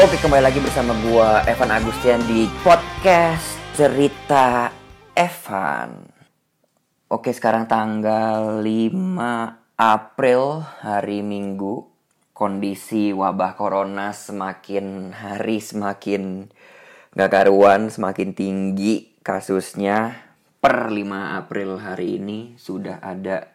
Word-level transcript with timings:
Oke 0.00 0.16
kembali 0.16 0.40
lagi 0.40 0.64
bersama 0.64 0.96
gua 1.04 1.44
Evan 1.44 1.76
Agustian 1.76 2.24
di 2.24 2.48
podcast 2.64 3.60
cerita 3.76 4.72
Evan. 5.12 5.92
Oke 7.12 7.36
sekarang 7.36 7.68
tanggal 7.68 8.64
5 8.64 8.96
April 9.76 10.64
hari 10.80 11.20
Minggu. 11.20 11.84
Kondisi 12.32 13.12
wabah 13.12 13.52
corona 13.60 14.16
semakin 14.16 15.12
hari 15.12 15.60
semakin 15.60 16.48
gak 17.12 17.28
karuan, 17.36 17.92
semakin 17.92 18.32
tinggi 18.32 19.20
kasusnya. 19.20 20.16
Per 20.64 20.88
5 20.88 20.96
April 21.44 21.76
hari 21.76 22.16
ini 22.16 22.56
sudah 22.56 23.04
ada 23.04 23.52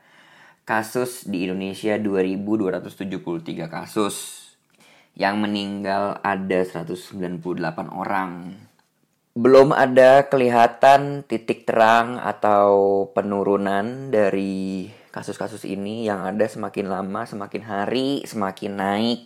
kasus 0.62 1.26
di 1.26 1.50
Indonesia 1.50 1.98
2273 1.98 3.66
kasus 3.66 4.45
yang 5.16 5.40
meninggal 5.40 6.20
ada 6.22 6.60
198 6.64 7.40
orang. 7.90 8.52
Belum 9.36 9.76
ada 9.76 10.28
kelihatan 10.28 11.24
titik 11.28 11.68
terang 11.68 12.20
atau 12.20 13.08
penurunan 13.12 14.12
dari 14.12 14.88
kasus-kasus 15.12 15.64
ini 15.64 16.08
yang 16.08 16.24
ada 16.24 16.48
semakin 16.48 16.88
lama, 16.92 17.24
semakin 17.28 17.64
hari, 17.64 18.24
semakin 18.28 18.72
naik. 18.76 19.20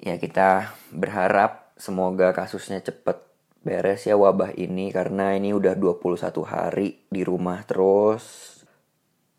Ya 0.00 0.20
kita 0.20 0.72
berharap 0.92 1.72
semoga 1.80 2.36
kasusnya 2.36 2.80
cepet 2.84 3.24
beres 3.64 4.04
ya 4.04 4.14
wabah 4.20 4.52
ini 4.60 4.92
karena 4.92 5.32
ini 5.32 5.56
udah 5.56 5.72
21 5.72 6.20
hari 6.44 7.00
di 7.08 7.24
rumah 7.24 7.64
terus 7.64 8.52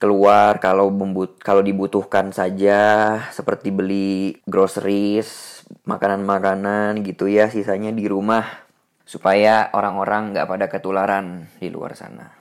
keluar 0.02 0.58
kalau 0.58 0.90
membut 0.90 1.38
kalau 1.40 1.62
dibutuhkan 1.62 2.34
saja 2.34 3.22
seperti 3.30 3.70
beli 3.70 4.42
groceries 4.50 5.55
makanan-makanan 5.86 7.06
gitu 7.06 7.30
ya 7.30 7.50
sisanya 7.50 7.94
di 7.94 8.06
rumah 8.10 8.66
supaya 9.06 9.70
orang-orang 9.74 10.34
nggak 10.34 10.50
pada 10.50 10.66
ketularan 10.70 11.46
di 11.62 11.70
luar 11.70 11.94
sana. 11.94 12.34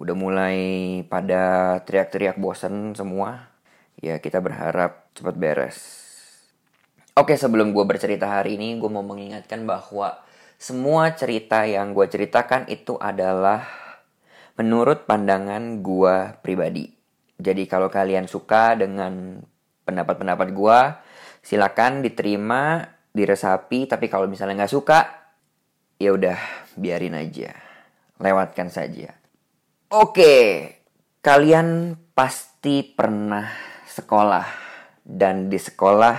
Udah 0.00 0.16
mulai 0.16 0.58
pada 1.08 1.76
teriak-teriak 1.84 2.40
bosen 2.40 2.96
semua 2.96 3.52
ya 4.00 4.16
kita 4.20 4.40
berharap 4.40 5.12
cepat 5.12 5.36
beres. 5.36 5.78
Oke 7.16 7.36
sebelum 7.36 7.76
gue 7.76 7.84
bercerita 7.84 8.28
hari 8.28 8.56
ini 8.56 8.80
gue 8.80 8.88
mau 8.88 9.04
mengingatkan 9.04 9.68
bahwa 9.68 10.20
semua 10.60 11.12
cerita 11.16 11.64
yang 11.64 11.92
gue 11.96 12.04
ceritakan 12.08 12.68
itu 12.68 12.96
adalah 13.00 13.64
menurut 14.60 15.08
pandangan 15.08 15.80
gue 15.80 16.36
pribadi. 16.44 16.92
Jadi 17.40 17.64
kalau 17.64 17.88
kalian 17.88 18.28
suka 18.28 18.76
dengan 18.76 19.40
pendapat-pendapat 19.88 20.48
gue, 20.52 20.78
silakan 21.40 22.04
diterima, 22.04 22.84
diresapi. 23.12 23.88
Tapi 23.90 24.06
kalau 24.06 24.30
misalnya 24.30 24.64
nggak 24.64 24.74
suka, 24.74 24.98
ya 26.00 26.14
udah 26.14 26.38
biarin 26.76 27.16
aja, 27.16 27.52
lewatkan 28.20 28.72
saja. 28.72 29.12
Oke, 29.90 30.36
kalian 31.20 31.98
pasti 32.14 32.86
pernah 32.86 33.50
sekolah 33.90 34.46
dan 35.02 35.50
di 35.50 35.58
sekolah 35.58 36.16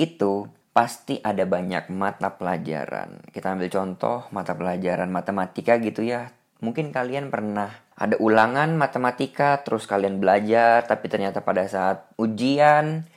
itu 0.00 0.48
pasti 0.72 1.20
ada 1.20 1.44
banyak 1.44 1.88
mata 1.92 2.32
pelajaran. 2.36 3.24
Kita 3.32 3.56
ambil 3.56 3.68
contoh 3.72 4.28
mata 4.32 4.52
pelajaran 4.52 5.08
matematika 5.08 5.80
gitu 5.80 6.04
ya. 6.04 6.32
Mungkin 6.60 6.92
kalian 6.92 7.28
pernah 7.28 7.68
ada 7.96 8.16
ulangan 8.20 8.76
matematika 8.76 9.60
terus 9.64 9.88
kalian 9.88 10.20
belajar 10.20 10.84
tapi 10.84 11.08
ternyata 11.08 11.40
pada 11.40 11.64
saat 11.64 12.12
ujian 12.20 13.08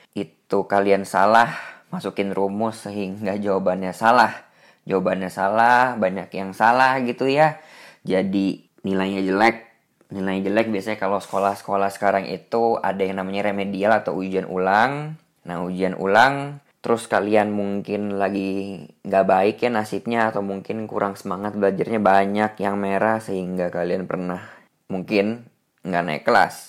itu 0.49 0.65
kalian 0.65 1.05
salah 1.05 1.53
masukin 1.93 2.33
rumus 2.33 2.89
sehingga 2.89 3.37
jawabannya 3.37 3.93
salah. 3.93 4.49
Jawabannya 4.89 5.29
salah 5.29 5.93
banyak 5.93 6.25
yang 6.33 6.57
salah 6.57 6.97
gitu 7.05 7.29
ya. 7.29 7.61
Jadi 8.01 8.65
nilainya 8.81 9.21
jelek. 9.21 9.69
Nilainya 10.09 10.49
jelek 10.49 10.73
biasanya 10.73 10.97
kalau 10.97 11.21
sekolah-sekolah 11.21 11.93
sekarang 11.93 12.25
itu 12.25 12.81
ada 12.81 12.97
yang 12.97 13.21
namanya 13.21 13.53
remedial 13.53 13.93
atau 14.01 14.17
ujian 14.17 14.49
ulang. 14.49 15.21
Nah 15.45 15.61
ujian 15.61 15.93
ulang 15.93 16.65
terus 16.81 17.05
kalian 17.05 17.53
mungkin 17.53 18.17
lagi 18.17 18.81
nggak 19.05 19.25
baik 19.29 19.55
ya 19.61 19.69
nasibnya 19.69 20.33
atau 20.33 20.41
mungkin 20.41 20.89
kurang 20.89 21.13
semangat 21.13 21.53
belajarnya 21.53 22.01
banyak 22.01 22.51
yang 22.57 22.81
merah 22.81 23.21
sehingga 23.21 23.69
kalian 23.69 24.09
pernah 24.09 24.49
mungkin 24.89 25.45
nggak 25.85 26.03
naik 26.09 26.23
kelas. 26.25 26.68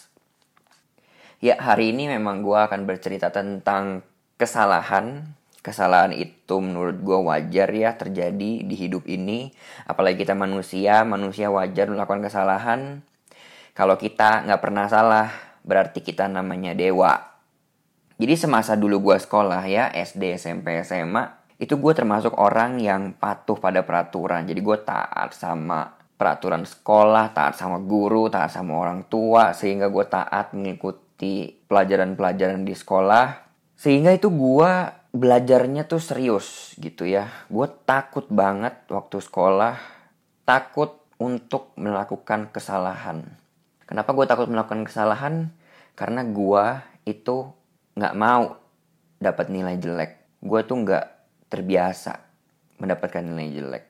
Ya, 1.41 1.57
hari 1.57 1.97
ini 1.97 2.05
memang 2.05 2.45
gue 2.45 2.53
akan 2.53 2.85
bercerita 2.85 3.33
tentang 3.33 4.05
kesalahan. 4.37 5.25
Kesalahan 5.65 6.13
itu 6.13 6.61
menurut 6.61 7.01
gue 7.01 7.17
wajar 7.17 7.73
ya 7.73 7.97
terjadi 7.97 8.61
di 8.61 8.75
hidup 8.77 9.09
ini. 9.09 9.49
Apalagi 9.89 10.21
kita 10.21 10.37
manusia, 10.37 11.01
manusia 11.09 11.49
wajar 11.49 11.89
melakukan 11.89 12.21
kesalahan. 12.29 13.01
Kalau 13.73 13.97
kita 13.97 14.45
nggak 14.45 14.61
pernah 14.61 14.85
salah, 14.93 15.33
berarti 15.65 16.05
kita 16.05 16.29
namanya 16.29 16.77
dewa. 16.77 17.17
Jadi 18.21 18.37
semasa 18.37 18.77
dulu 18.77 19.01
gue 19.01 19.17
sekolah 19.17 19.65
ya, 19.65 19.89
SD, 19.97 20.37
SMP, 20.37 20.85
SMA, 20.85 21.57
itu 21.57 21.73
gue 21.81 21.93
termasuk 21.97 22.37
orang 22.37 22.77
yang 22.85 23.17
patuh 23.17 23.57
pada 23.57 23.81
peraturan. 23.81 24.45
Jadi 24.45 24.61
gue 24.61 24.77
taat 24.85 25.33
sama 25.33 25.89
peraturan 26.21 26.69
sekolah, 26.69 27.33
taat 27.33 27.57
sama 27.57 27.81
guru, 27.81 28.29
taat 28.29 28.53
sama 28.53 28.77
orang 28.77 29.09
tua, 29.09 29.57
sehingga 29.57 29.89
gue 29.89 30.05
taat 30.05 30.53
mengikuti 30.53 31.10
pelajaran-pelajaran 31.69 32.65
di 32.65 32.73
sekolah. 32.73 33.49
Sehingga 33.77 34.13
itu 34.13 34.33
gue 34.33 34.73
belajarnya 35.11 35.85
tuh 35.85 36.01
serius 36.01 36.77
gitu 36.81 37.05
ya. 37.05 37.29
Gue 37.53 37.69
takut 37.85 38.29
banget 38.33 38.89
waktu 38.89 39.21
sekolah, 39.21 39.77
takut 40.49 41.01
untuk 41.21 41.77
melakukan 41.77 42.49
kesalahan. 42.49 43.25
Kenapa 43.85 44.17
gue 44.17 44.27
takut 44.29 44.49
melakukan 44.49 44.89
kesalahan? 44.89 45.53
Karena 45.99 46.25
gue 46.25 46.65
itu 47.05 47.51
gak 47.97 48.17
mau 48.17 48.57
dapat 49.21 49.53
nilai 49.53 49.77
jelek. 49.77 50.41
Gue 50.41 50.65
tuh 50.65 50.81
gak 50.85 51.07
terbiasa 51.53 52.17
mendapatkan 52.81 53.21
nilai 53.21 53.49
jelek 53.53 53.85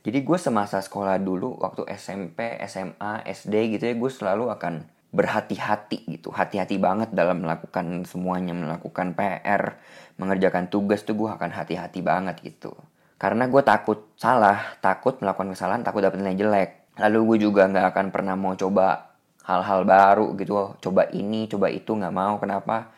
jadi 0.00 0.18
gue 0.24 0.38
semasa 0.40 0.80
sekolah 0.80 1.20
dulu 1.20 1.60
waktu 1.60 1.84
SMP, 1.92 2.56
SMA, 2.64 3.20
SD 3.28 3.76
gitu 3.76 3.84
ya 3.84 3.94
gue 3.96 4.10
selalu 4.10 4.48
akan 4.48 4.88
berhati-hati 5.10 6.06
gitu. 6.06 6.30
Hati-hati 6.30 6.78
banget 6.78 7.10
dalam 7.10 7.42
melakukan 7.42 8.06
semuanya, 8.06 8.54
melakukan 8.54 9.14
PR, 9.14 9.78
mengerjakan 10.16 10.70
tugas 10.70 11.02
tuh 11.02 11.18
gue 11.18 11.30
akan 11.30 11.50
hati-hati 11.50 12.00
banget 12.00 12.38
gitu. 12.42 12.74
Karena 13.20 13.50
gue 13.50 13.62
takut 13.62 14.10
salah, 14.16 14.78
takut 14.80 15.20
melakukan 15.20 15.52
kesalahan, 15.52 15.82
takut 15.84 16.00
dapet 16.00 16.22
nilai 16.22 16.38
jelek. 16.38 16.70
Lalu 16.96 17.18
gue 17.34 17.38
juga 17.50 17.68
gak 17.68 17.92
akan 17.92 18.06
pernah 18.14 18.34
mau 18.38 18.56
coba 18.56 19.12
hal-hal 19.44 19.84
baru 19.84 20.32
gitu. 20.38 20.78
Coba 20.80 21.10
ini, 21.12 21.50
coba 21.50 21.68
itu 21.68 21.92
gak 21.92 22.14
mau. 22.14 22.40
Kenapa? 22.40 22.88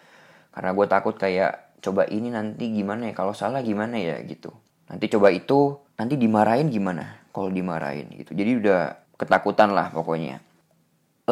Karena 0.52 0.70
gue 0.76 0.86
takut 0.86 1.14
kayak 1.18 1.82
coba 1.82 2.06
ini 2.06 2.30
nanti 2.30 2.70
gimana 2.70 3.10
ya, 3.10 3.14
kalau 3.16 3.34
salah 3.34 3.64
gimana 3.64 3.98
ya 3.98 4.20
gitu. 4.22 4.52
Nanti 4.86 5.08
coba 5.10 5.32
itu 5.32 5.82
nanti 6.02 6.18
dimarahin 6.18 6.66
gimana 6.72 7.22
kalau 7.30 7.48
dimarahin 7.52 8.10
gitu 8.18 8.34
jadi 8.34 8.50
udah 8.58 8.80
ketakutan 9.14 9.70
lah 9.70 9.94
pokoknya 9.94 10.42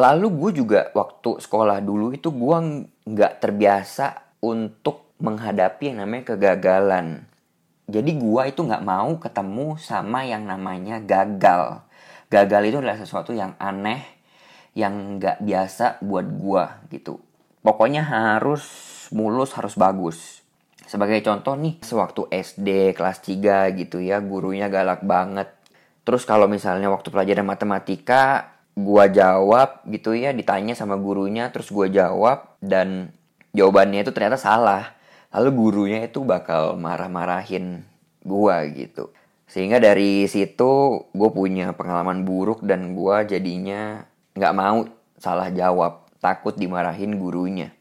lalu 0.01 0.27
gue 0.33 0.65
juga 0.65 0.89
waktu 0.97 1.37
sekolah 1.37 1.77
dulu 1.85 2.17
itu 2.17 2.33
gue 2.33 2.57
nggak 3.05 3.33
terbiasa 3.37 4.37
untuk 4.41 5.13
menghadapi 5.21 5.93
yang 5.93 6.01
namanya 6.01 6.33
kegagalan. 6.33 7.29
Jadi 7.85 8.11
gue 8.17 8.41
itu 8.49 8.61
nggak 8.65 8.81
mau 8.81 9.13
ketemu 9.21 9.77
sama 9.77 10.25
yang 10.25 10.49
namanya 10.49 10.97
gagal. 10.97 11.85
Gagal 12.33 12.61
itu 12.73 12.77
adalah 12.81 12.97
sesuatu 12.97 13.29
yang 13.35 13.53
aneh 13.61 14.01
yang 14.73 15.21
nggak 15.21 15.43
biasa 15.43 16.01
buat 16.01 16.25
gue 16.25 16.63
gitu. 16.97 17.21
Pokoknya 17.61 18.01
harus 18.01 18.65
mulus 19.13 19.53
harus 19.53 19.77
bagus. 19.77 20.41
Sebagai 20.87 21.21
contoh 21.23 21.55
nih, 21.55 21.79
sewaktu 21.83 22.27
SD 22.31 22.97
kelas 22.97 23.21
3 23.23 23.69
gitu 23.77 24.01
ya, 24.01 24.19
gurunya 24.19 24.67
galak 24.67 25.05
banget. 25.05 25.47
Terus 26.01 26.25
kalau 26.25 26.49
misalnya 26.49 26.89
waktu 26.89 27.13
pelajaran 27.13 27.45
matematika, 27.45 28.55
gua 28.83 29.07
jawab 29.07 29.85
gitu 29.89 30.13
ya, 30.17 30.33
ditanya 30.35 30.73
sama 30.73 30.97
gurunya, 30.97 31.49
terus 31.53 31.69
gua 31.69 31.87
jawab, 31.87 32.57
dan 32.61 33.13
jawabannya 33.53 34.03
itu 34.03 34.11
ternyata 34.13 34.37
salah. 34.41 34.93
Lalu 35.31 35.49
gurunya 35.55 35.99
itu 36.05 36.25
bakal 36.25 36.75
marah-marahin 36.75 37.87
gua 38.25 38.65
gitu. 38.67 39.13
Sehingga 39.51 39.83
dari 39.83 40.31
situ 40.31 40.71
gue 41.11 41.29
punya 41.35 41.75
pengalaman 41.75 42.23
buruk 42.23 42.63
dan 42.63 42.95
gue 42.95 43.15
jadinya 43.27 43.99
nggak 44.31 44.55
mau 44.55 44.87
salah 45.19 45.51
jawab. 45.51 46.07
Takut 46.23 46.55
dimarahin 46.55 47.19
gurunya. 47.19 47.75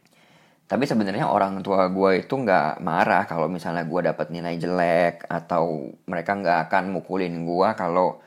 Tapi 0.66 0.82
sebenarnya 0.82 1.30
orang 1.30 1.62
tua 1.62 1.86
gue 1.86 2.26
itu 2.26 2.34
nggak 2.34 2.82
marah 2.82 3.22
kalau 3.30 3.46
misalnya 3.46 3.86
gue 3.86 4.00
dapat 4.02 4.34
nilai 4.34 4.58
jelek 4.58 5.30
atau 5.30 5.94
mereka 6.10 6.34
nggak 6.34 6.58
akan 6.66 6.84
mukulin 6.90 7.46
gue 7.46 7.68
kalau 7.78 8.18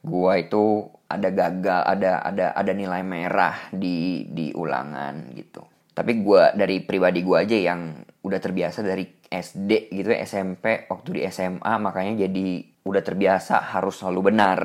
gue 0.00 0.32
itu 0.40 0.88
ada 1.10 1.28
gagal, 1.28 1.80
ada 1.84 2.22
ada 2.22 2.46
ada 2.54 2.72
nilai 2.72 3.02
merah 3.02 3.56
di 3.74 4.24
di 4.30 4.54
ulangan 4.54 5.34
gitu. 5.34 5.66
Tapi 5.92 6.22
gue 6.22 6.42
dari 6.56 6.80
pribadi 6.80 7.20
gue 7.20 7.36
aja 7.36 7.56
yang 7.56 8.00
udah 8.22 8.40
terbiasa 8.40 8.80
dari 8.80 9.04
SD 9.30 9.94
gitu 9.94 10.08
ya 10.10 10.22
SMP 10.24 10.88
waktu 10.88 11.08
di 11.18 11.20
SMA 11.28 11.74
makanya 11.82 12.26
jadi 12.26 12.46
udah 12.86 13.02
terbiasa 13.04 13.74
harus 13.76 14.00
selalu 14.00 14.32
benar. 14.32 14.60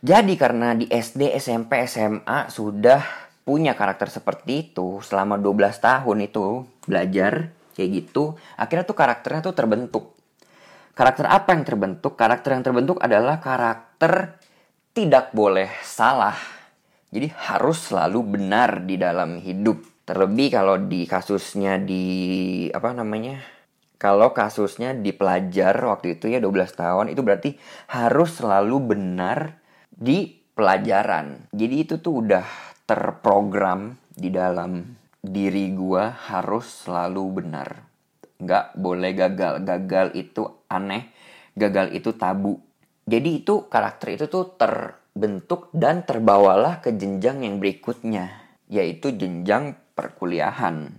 Jadi 0.00 0.32
karena 0.40 0.72
di 0.72 0.88
SD, 0.88 1.36
SMP, 1.36 1.84
SMA 1.84 2.48
sudah 2.48 3.04
punya 3.44 3.76
karakter 3.76 4.08
seperti 4.08 4.72
itu 4.72 5.04
selama 5.04 5.36
12 5.36 5.76
tahun 5.76 6.18
itu 6.24 6.64
belajar 6.88 7.52
kayak 7.76 7.90
gitu, 7.92 8.36
akhirnya 8.56 8.88
tuh 8.88 8.96
karakternya 8.96 9.40
tuh 9.44 9.52
terbentuk. 9.52 10.04
Karakter 11.00 11.32
apa 11.32 11.56
yang 11.56 11.64
terbentuk? 11.64 12.12
Karakter 12.12 12.52
yang 12.52 12.60
terbentuk 12.60 13.00
adalah 13.00 13.40
karakter 13.40 14.36
tidak 14.92 15.32
boleh 15.32 15.72
salah. 15.80 16.36
Jadi 17.08 17.32
harus 17.48 17.88
selalu 17.88 18.36
benar 18.36 18.84
di 18.84 19.00
dalam 19.00 19.40
hidup. 19.40 19.80
Terlebih 20.04 20.52
kalau 20.52 20.76
di 20.76 21.08
kasusnya 21.08 21.80
di 21.80 22.04
apa 22.68 22.92
namanya? 22.92 23.40
Kalau 23.96 24.36
kasusnya 24.36 24.92
di 24.92 25.16
pelajar 25.16 25.72
waktu 25.88 26.20
itu 26.20 26.28
ya 26.28 26.36
12 26.36 26.68
tahun 26.76 27.06
itu 27.16 27.24
berarti 27.24 27.56
harus 27.96 28.36
selalu 28.36 28.92
benar 28.92 29.56
di 29.88 30.28
pelajaran. 30.52 31.48
Jadi 31.48 31.74
itu 31.80 31.96
tuh 32.04 32.28
udah 32.28 32.44
terprogram 32.84 33.96
di 34.12 34.28
dalam 34.28 34.84
diri 35.24 35.72
gua 35.72 36.12
harus 36.12 36.84
selalu 36.84 37.40
benar. 37.40 37.89
Nggak 38.40 38.74
boleh 38.80 39.12
gagal. 39.12 39.62
Gagal 39.62 40.16
itu 40.16 40.48
aneh. 40.66 41.12
Gagal 41.54 41.92
itu 41.92 42.16
tabu. 42.16 42.58
Jadi 43.04 43.44
itu 43.44 43.68
karakter 43.68 44.16
itu 44.16 44.26
tuh 44.32 44.56
terbentuk 44.56 45.68
dan 45.76 46.02
terbawalah 46.08 46.80
ke 46.80 46.96
jenjang 46.96 47.44
yang 47.44 47.60
berikutnya. 47.60 48.32
Yaitu 48.66 49.12
jenjang 49.12 49.76
perkuliahan. 49.92 50.96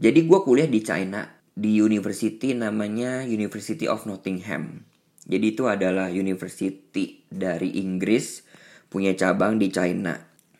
Jadi 0.00 0.20
gue 0.24 0.38
kuliah 0.46 0.70
di 0.70 0.80
China. 0.80 1.26
Di 1.50 1.76
university 1.76 2.56
namanya 2.56 3.26
University 3.26 3.84
of 3.84 4.06
Nottingham. 4.08 4.86
Jadi 5.28 5.52
itu 5.52 5.68
adalah 5.68 6.08
university 6.08 7.20
dari 7.28 7.76
Inggris 7.82 8.42
punya 8.88 9.12
cabang 9.12 9.60
di 9.60 9.68
China. 9.68 10.16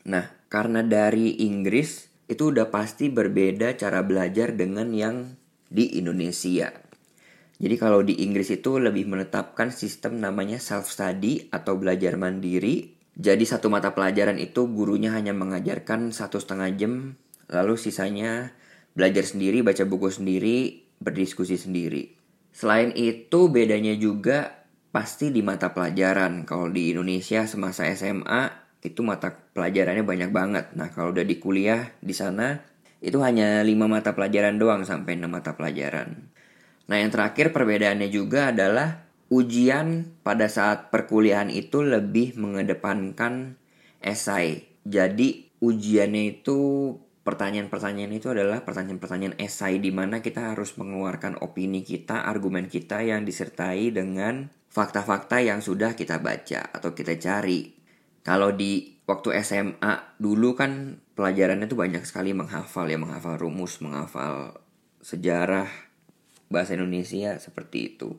Nah, 0.07 0.25
karena 0.53 0.85
dari 0.85 1.43
Inggris 1.47 2.07
itu 2.31 2.55
udah 2.55 2.71
pasti 2.71 3.11
berbeda 3.11 3.75
cara 3.75 4.07
belajar 4.07 4.55
dengan 4.55 4.95
yang 4.95 5.40
di 5.71 5.97
Indonesia. 5.97 6.75
Jadi 7.61 7.75
kalau 7.77 8.03
di 8.03 8.25
Inggris 8.25 8.51
itu 8.51 8.81
lebih 8.81 9.07
menetapkan 9.07 9.71
sistem 9.71 10.19
namanya 10.19 10.59
self 10.59 10.91
study 10.91 11.53
atau 11.55 11.79
belajar 11.79 12.19
mandiri. 12.19 12.99
Jadi 13.21 13.45
satu 13.45 13.69
mata 13.69 13.93
pelajaran 13.93 14.41
itu 14.41 14.67
gurunya 14.73 15.13
hanya 15.13 15.37
mengajarkan 15.37 16.11
satu 16.11 16.41
setengah 16.41 16.71
jam, 16.75 16.93
lalu 17.53 17.77
sisanya 17.77 18.57
belajar 18.97 19.29
sendiri, 19.29 19.61
baca 19.61 19.85
buku 19.85 20.09
sendiri, 20.09 20.89
berdiskusi 21.05 21.61
sendiri. 21.61 22.17
Selain 22.51 22.91
itu 22.97 23.53
bedanya 23.53 23.93
juga 23.95 24.65
pasti 24.89 25.29
di 25.29 25.45
mata 25.45 25.71
pelajaran. 25.77 26.49
Kalau 26.49 26.73
di 26.73 26.97
Indonesia 26.97 27.45
semasa 27.45 27.87
SMA 27.93 28.49
itu 28.81 29.05
mata 29.05 29.31
pelajarannya 29.31 30.03
banyak 30.03 30.31
banget. 30.33 30.65
Nah 30.75 30.89
kalau 30.89 31.13
udah 31.13 31.29
di 31.29 31.37
kuliah 31.37 31.93
di 32.01 32.17
sana 32.17 32.57
itu 33.01 33.19
hanya 33.25 33.65
5 33.65 33.73
mata 33.89 34.13
pelajaran 34.13 34.61
doang 34.61 34.85
sampai 34.85 35.17
6 35.17 35.29
mata 35.29 35.57
pelajaran. 35.57 36.31
Nah 36.89 36.97
yang 37.01 37.11
terakhir 37.13 37.53
perbedaannya 37.53 38.09
juga 38.13 38.53
adalah 38.53 39.09
ujian 39.33 40.11
pada 40.21 40.51
saat 40.51 40.93
perkuliahan 40.93 41.49
itu 41.49 41.81
lebih 41.81 42.37
mengedepankan 42.37 43.57
esai. 44.03 44.67
Jadi 44.85 45.49
ujiannya 45.63 46.41
itu 46.41 46.59
pertanyaan-pertanyaan 47.23 48.13
itu 48.17 48.33
adalah 48.33 48.65
pertanyaan-pertanyaan 48.67 49.39
esai 49.39 49.79
di 49.79 49.95
mana 49.95 50.19
kita 50.19 50.51
harus 50.51 50.75
mengeluarkan 50.75 51.39
opini 51.45 51.87
kita, 51.87 52.27
argumen 52.27 52.67
kita 52.67 53.07
yang 53.07 53.23
disertai 53.23 53.95
dengan 53.95 54.51
fakta-fakta 54.67 55.39
yang 55.45 55.63
sudah 55.63 55.95
kita 55.95 56.19
baca 56.19 56.75
atau 56.75 56.91
kita 56.91 57.15
cari. 57.23 57.71
Kalau 58.27 58.51
di 58.51 59.00
waktu 59.11 59.43
SMA 59.43 60.15
dulu 60.23 60.55
kan 60.55 61.03
pelajarannya 61.19 61.67
tuh 61.67 61.79
banyak 61.79 62.07
sekali 62.07 62.31
menghafal 62.31 62.87
ya, 62.87 62.95
menghafal 62.95 63.35
rumus, 63.35 63.83
menghafal 63.83 64.55
sejarah, 65.03 65.67
bahasa 66.47 66.79
Indonesia 66.79 67.35
seperti 67.43 67.95
itu. 67.95 68.15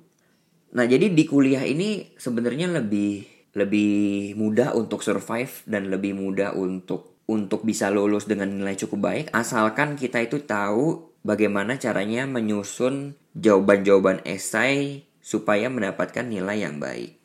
Nah, 0.76 0.84
jadi 0.88 1.12
di 1.12 1.24
kuliah 1.24 1.64
ini 1.64 2.16
sebenarnya 2.20 2.68
lebih 2.72 3.28
lebih 3.52 4.36
mudah 4.40 4.72
untuk 4.76 5.04
survive 5.04 5.52
dan 5.68 5.92
lebih 5.92 6.16
mudah 6.16 6.56
untuk 6.56 7.20
untuk 7.28 7.68
bisa 7.68 7.92
lulus 7.92 8.28
dengan 8.28 8.48
nilai 8.48 8.76
cukup 8.80 9.00
baik 9.08 9.26
asalkan 9.36 10.00
kita 10.00 10.24
itu 10.24 10.44
tahu 10.44 11.12
bagaimana 11.24 11.76
caranya 11.76 12.24
menyusun 12.28 13.20
jawaban-jawaban 13.36 14.24
esai 14.24 15.08
supaya 15.22 15.70
mendapatkan 15.70 16.26
nilai 16.28 16.66
yang 16.66 16.82
baik. 16.82 17.20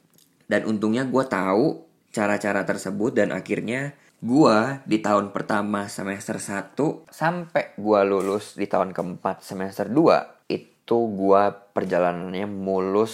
Dan 0.47 0.69
untungnya 0.69 1.03
gue 1.07 1.25
tahu 1.27 1.87
cara-cara 2.17 2.65
tersebut 2.65 3.13
dan 3.13 3.37
akhirnya 3.37 3.93
gue 4.25 4.81
di 4.89 5.05
tahun 5.05 5.37
pertama 5.37 5.85
semester 5.93 6.41
1 6.41 6.73
sampai 7.13 7.77
gue 7.77 8.01
lulus 8.09 8.57
di 8.57 8.65
tahun 8.65 8.97
keempat 8.97 9.45
semester 9.45 9.93
2 9.93 10.49
itu 10.49 10.97
gua 11.13 11.51
perjalanannya 11.51 12.47
mulus 12.47 13.13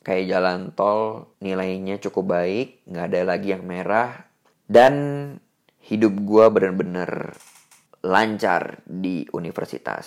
kayak 0.00 0.26
jalan 0.32 0.72
tol 0.72 1.30
nilainya 1.44 2.00
cukup 2.00 2.32
baik 2.32 2.80
nggak 2.88 3.06
ada 3.12 3.36
lagi 3.36 3.52
yang 3.52 3.62
merah 3.68 4.26
dan 4.66 4.94
hidup 5.84 6.16
gua 6.24 6.48
bener-bener 6.48 7.36
lancar 8.00 8.80
di 8.88 9.28
universitas. 9.36 10.06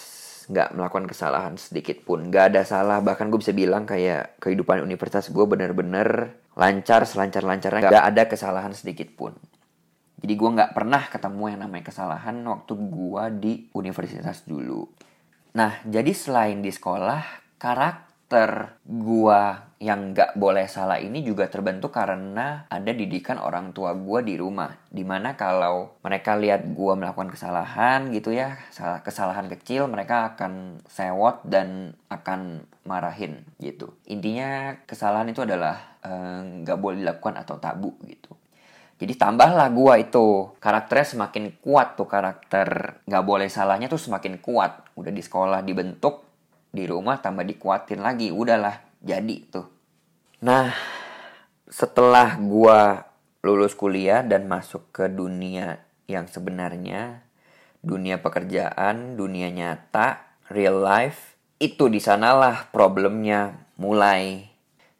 Nggak 0.50 0.75
melakukan 0.75 1.07
kesalahan 1.07 1.56
sedikit 1.56 2.04
pun. 2.04 2.28
Nggak 2.28 2.45
ada 2.54 2.62
salah 2.68 3.00
bahkan 3.00 3.30
gue 3.30 3.40
bisa 3.40 3.56
bilang 3.56 3.88
kayak 3.88 4.42
kehidupan 4.42 4.84
universitas 4.84 5.30
gue 5.30 5.45
bener-bener 5.45 6.36
lancar 6.53 7.05
selancar 7.09 7.41
lancarnya 7.41 7.89
nggak 7.89 8.07
ada 8.13 8.23
kesalahan 8.29 8.73
sedikit 8.77 9.09
pun. 9.17 9.33
Jadi 10.23 10.33
gue 10.39 10.50
nggak 10.55 10.71
pernah 10.71 11.03
ketemu 11.11 11.44
yang 11.51 11.61
namanya 11.67 11.91
kesalahan 11.91 12.39
waktu 12.47 12.73
gue 12.79 13.23
di 13.44 13.53
universitas 13.75 14.47
dulu. 14.47 14.88
Nah, 15.53 15.83
jadi 15.83 16.15
selain 16.15 16.63
di 16.63 16.71
sekolah, 16.71 17.21
karakter 17.59 18.12
gua 18.83 19.71
yang 19.83 20.15
gak 20.15 20.39
boleh 20.39 20.63
salah 20.71 20.95
ini 20.95 21.19
juga 21.27 21.51
terbentuk 21.51 21.91
karena 21.91 22.65
ada 22.71 22.91
didikan 22.95 23.35
orang 23.35 23.75
tua 23.75 23.91
gua 23.93 24.23
di 24.23 24.39
rumah. 24.39 24.71
Di 24.87 25.03
mana 25.03 25.35
kalau 25.35 25.99
mereka 25.99 26.39
lihat 26.39 26.71
gua 26.71 26.95
melakukan 26.95 27.29
kesalahan 27.29 28.09
gitu 28.15 28.31
ya, 28.31 28.55
kesalahan 29.03 29.51
kecil, 29.51 29.92
mereka 29.92 30.33
akan 30.33 30.80
sewot 30.87 31.44
dan 31.44 31.99
akan 32.07 32.63
marahin 32.87 33.44
gitu. 33.59 33.92
Intinya 34.07 34.80
kesalahan 34.87 35.30
itu 35.30 35.44
adalah 35.44 35.99
eh, 36.01 36.63
nggak 36.63 36.77
eh, 36.77 36.81
boleh 36.81 36.97
dilakukan 37.03 37.35
atau 37.44 37.59
tabu 37.59 37.92
gitu. 38.07 38.31
Jadi 39.03 39.19
tambahlah 39.19 39.68
gua 39.68 39.99
itu 39.99 40.56
karakternya 40.63 41.07
semakin 41.19 41.59
kuat 41.59 41.99
tuh 41.99 42.07
karakter 42.07 43.01
nggak 43.03 43.25
boleh 43.27 43.51
salahnya 43.51 43.92
tuh 43.92 43.99
semakin 43.99 44.39
kuat. 44.39 44.95
Udah 44.95 45.11
di 45.11 45.19
sekolah 45.19 45.59
dibentuk 45.59 46.32
di 46.73 46.89
rumah 46.89 47.21
tambah 47.21 47.45
dikuatin 47.45 48.01
lagi 48.01 48.33
udahlah 48.33 48.81
jadi 49.06 49.37
tuh. 49.47 49.69
Nah 50.42 50.73
setelah 51.69 52.35
gua 52.42 53.06
lulus 53.45 53.77
kuliah 53.77 54.25
dan 54.25 54.49
masuk 54.49 54.89
ke 54.89 55.06
dunia 55.06 55.85
yang 56.09 56.25
sebenarnya 56.25 57.23
dunia 57.83 58.18
pekerjaan, 58.18 59.19
dunia 59.19 59.51
nyata, 59.51 60.39
real 60.49 60.81
life, 60.81 61.35
itu 61.59 61.92
di 61.92 61.99
sanalah 61.99 62.71
problemnya 62.71 63.69
mulai 63.75 64.53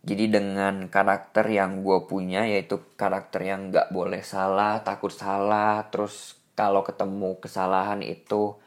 jadi 0.03 0.27
dengan 0.27 0.92
karakter 0.92 1.48
yang 1.48 1.80
gue 1.80 2.03
punya 2.12 2.44
yaitu 2.44 2.84
karakter 3.00 3.48
yang 3.48 3.72
gak 3.72 3.88
boleh 3.96 4.20
salah, 4.20 4.84
takut 4.84 5.15
salah, 5.15 5.88
terus 5.88 6.36
kalau 6.60 6.84
ketemu 6.84 7.39
kesalahan 7.39 8.03
itu 8.03 8.60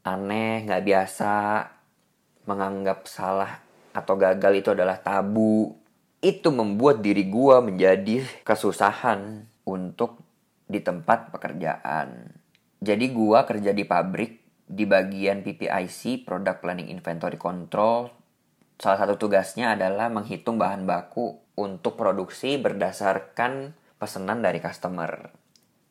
aneh, 0.00 0.64
gak 0.64 0.80
biasa, 0.80 1.32
menganggap 2.50 3.06
salah 3.06 3.62
atau 3.94 4.18
gagal 4.18 4.66
itu 4.66 4.68
adalah 4.74 4.98
tabu. 4.98 5.78
Itu 6.18 6.50
membuat 6.50 7.00
diri 7.00 7.30
gue 7.30 7.56
menjadi 7.62 8.26
kesusahan 8.42 9.46
untuk 9.64 10.18
di 10.66 10.82
tempat 10.82 11.30
pekerjaan. 11.30 12.34
Jadi 12.82 13.06
gue 13.14 13.38
kerja 13.46 13.70
di 13.70 13.84
pabrik 13.86 14.42
di 14.66 14.84
bagian 14.84 15.46
PPIC, 15.46 16.26
Product 16.26 16.58
Planning 16.60 16.92
Inventory 16.92 17.38
Control, 17.38 18.20
Salah 18.80 19.04
satu 19.04 19.20
tugasnya 19.20 19.76
adalah 19.76 20.08
menghitung 20.08 20.56
bahan 20.56 20.88
baku 20.88 21.36
untuk 21.60 22.00
produksi 22.00 22.56
berdasarkan 22.56 23.76
pesanan 24.00 24.40
dari 24.40 24.56
customer. 24.56 25.28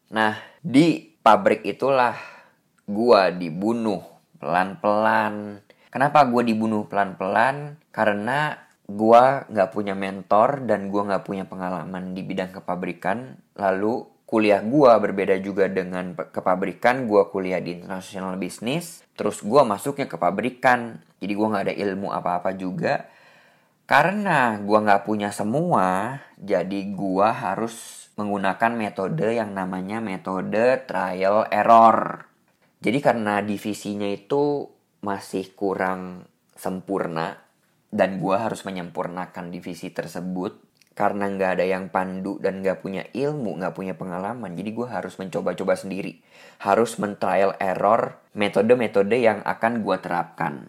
Nah, 0.09 0.33
di 0.57 1.05
pabrik 1.21 1.61
itulah 1.69 2.17
gua 2.89 3.29
dibunuh 3.29 4.01
pelan-pelan. 4.41 5.61
Kenapa 5.89 6.25
gua 6.29 6.45
dibunuh 6.45 6.85
pelan-pelan? 6.85 7.81
Karena 7.89 8.57
gua 8.85 9.45
nggak 9.49 9.69
punya 9.73 9.93
mentor 9.97 10.65
dan 10.65 10.93
gua 10.93 11.09
nggak 11.09 11.25
punya 11.25 11.45
pengalaman 11.49 12.13
di 12.13 12.21
bidang 12.21 12.53
kepabrikan. 12.53 13.37
Lalu 13.57 14.19
kuliah 14.29 14.61
gue 14.61 14.91
berbeda 14.93 15.41
juga 15.41 15.65
dengan 15.65 16.13
kepabrikan 16.13 17.09
gue 17.09 17.25
kuliah 17.33 17.57
di 17.57 17.81
international 17.81 18.37
business 18.37 19.01
terus 19.17 19.41
gue 19.41 19.57
masuknya 19.65 20.05
ke 20.05 20.21
pabrikan 20.21 21.01
jadi 21.17 21.33
gue 21.33 21.47
nggak 21.49 21.65
ada 21.65 21.73
ilmu 21.73 22.13
apa-apa 22.13 22.53
juga 22.53 23.09
karena 23.89 24.61
gue 24.61 24.79
nggak 24.85 25.01
punya 25.01 25.33
semua 25.33 26.21
jadi 26.37 26.93
gue 26.93 27.25
harus 27.25 28.05
menggunakan 28.21 28.77
metode 28.77 29.33
yang 29.33 29.49
namanya 29.57 29.97
metode 29.97 30.85
trial 30.85 31.49
error 31.49 32.29
jadi 32.85 33.01
karena 33.01 33.41
divisinya 33.41 34.13
itu 34.13 34.69
masih 34.99 35.51
kurang 35.55 36.27
sempurna 36.55 37.39
dan 37.89 38.21
gue 38.21 38.35
harus 38.35 38.61
menyempurnakan 38.67 39.49
divisi 39.49 39.89
tersebut 39.89 40.69
karena 40.99 41.31
nggak 41.31 41.51
ada 41.55 41.65
yang 41.65 41.87
pandu 41.87 42.43
dan 42.43 42.59
nggak 42.59 42.83
punya 42.83 43.07
ilmu, 43.15 43.55
nggak 43.55 43.71
punya 43.71 43.95
pengalaman, 43.95 44.51
jadi 44.51 44.67
gue 44.75 44.87
harus 44.91 45.15
mencoba-coba 45.15 45.79
sendiri. 45.79 46.19
Harus 46.59 46.99
men-trial 46.99 47.55
error 47.55 48.19
metode-metode 48.35 49.15
yang 49.15 49.39
akan 49.47 49.79
gue 49.79 49.95
terapkan. 50.03 50.67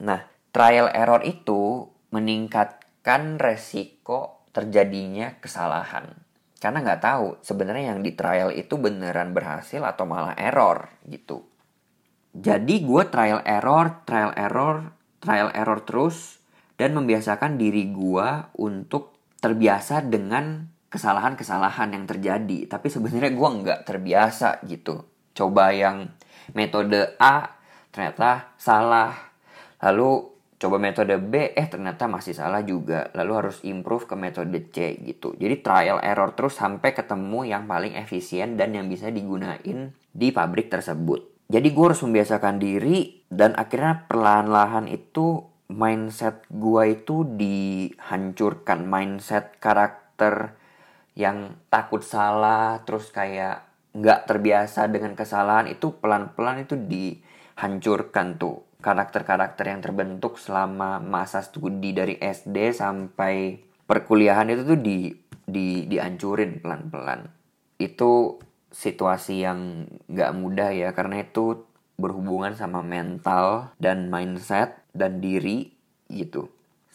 Nah, 0.00 0.24
trial 0.56 0.88
error 0.96 1.20
itu 1.20 1.84
meningkatkan 2.08 3.36
resiko 3.36 4.40
terjadinya 4.56 5.36
kesalahan. 5.36 6.16
Karena 6.58 6.82
nggak 6.82 7.02
tahu 7.04 7.26
sebenarnya 7.44 7.92
yang 7.92 8.00
di 8.00 8.16
trial 8.16 8.50
itu 8.50 8.74
beneran 8.80 9.36
berhasil 9.36 9.84
atau 9.84 10.08
malah 10.08 10.32
error 10.34 10.88
gitu. 11.04 11.44
Jadi 12.38 12.86
gue 12.86 13.02
trial 13.10 13.42
error, 13.42 14.06
trial 14.06 14.30
error, 14.38 14.94
trial 15.18 15.50
error 15.50 15.82
terus 15.82 16.38
dan 16.78 16.94
membiasakan 16.94 17.58
diri 17.58 17.90
gue 17.90 18.28
untuk 18.62 19.18
terbiasa 19.42 20.06
dengan 20.06 20.70
kesalahan-kesalahan 20.86 21.98
yang 21.98 22.06
terjadi. 22.06 22.70
Tapi 22.70 22.86
sebenarnya 22.86 23.34
gue 23.34 23.48
nggak 23.58 23.80
terbiasa 23.82 24.62
gitu. 24.70 25.02
Coba 25.34 25.74
yang 25.74 26.14
metode 26.54 27.18
A 27.18 27.58
ternyata 27.90 28.54
salah. 28.54 29.18
Lalu 29.82 30.38
coba 30.62 30.78
metode 30.78 31.18
B 31.18 31.58
eh 31.58 31.66
ternyata 31.66 32.06
masih 32.06 32.38
salah 32.38 32.62
juga. 32.62 33.10
Lalu 33.18 33.32
harus 33.34 33.66
improve 33.66 34.06
ke 34.06 34.14
metode 34.14 34.70
C 34.70 34.94
gitu. 35.02 35.34
Jadi 35.34 35.58
trial 35.58 35.98
error 36.06 36.30
terus 36.38 36.54
sampai 36.54 36.94
ketemu 36.94 37.50
yang 37.50 37.66
paling 37.66 37.98
efisien 37.98 38.54
dan 38.54 38.78
yang 38.78 38.86
bisa 38.86 39.10
digunain 39.10 39.90
di 40.14 40.30
pabrik 40.30 40.70
tersebut 40.70 41.37
jadi 41.48 41.68
gue 41.72 41.84
harus 41.84 42.04
membiasakan 42.04 42.60
diri 42.60 43.24
dan 43.32 43.56
akhirnya 43.56 44.04
perlahan-lahan 44.04 44.88
itu 44.88 45.48
mindset 45.68 46.48
gua 46.48 46.88
itu 46.88 47.22
dihancurkan. 47.24 48.88
Mindset 48.88 49.60
karakter 49.60 50.56
yang 51.14 51.60
takut 51.68 52.00
salah 52.00 52.80
terus 52.82 53.12
kayak 53.12 53.68
nggak 53.92 54.24
terbiasa 54.28 54.88
dengan 54.88 55.12
kesalahan 55.12 55.68
itu 55.68 55.92
pelan-pelan 56.00 56.64
itu 56.64 56.74
dihancurkan 56.74 58.40
tuh. 58.40 58.64
Karakter-karakter 58.78 59.68
yang 59.68 59.82
terbentuk 59.82 60.38
selama 60.38 61.02
masa 61.02 61.42
studi 61.42 61.90
dari 61.92 62.14
SD 62.16 62.72
sampai 62.72 63.58
perkuliahan 63.84 64.48
itu 64.54 64.62
tuh 64.64 64.80
di 64.80 65.10
di 65.48 65.84
dihancurin 65.90 66.62
pelan-pelan. 66.62 67.26
Itu 67.76 68.38
situasi 68.68 69.44
yang 69.44 69.88
nggak 70.08 70.34
mudah 70.36 70.70
ya 70.72 70.92
karena 70.92 71.24
itu 71.24 71.64
berhubungan 71.98 72.54
sama 72.54 72.80
mental 72.80 73.74
dan 73.82 74.06
mindset 74.06 74.78
dan 74.94 75.18
diri 75.18 75.74
gitu. 76.06 76.48